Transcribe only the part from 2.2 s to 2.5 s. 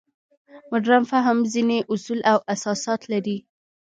او